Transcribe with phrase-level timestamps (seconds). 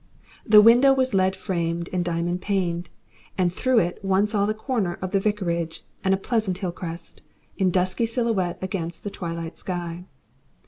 [0.47, 2.89] The window was lead framed and diamond paned,
[3.37, 7.21] and through it one saw the corner of the vicarage and a pleasant hill crest,
[7.59, 10.05] in dusky silhouette against the twilight sky.